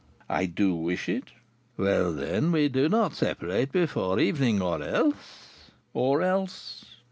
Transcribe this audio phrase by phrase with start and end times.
[0.29, 1.25] "I do wish it."
[1.77, 6.85] "Well, then, we do not separate before evening, or else" "Or else?"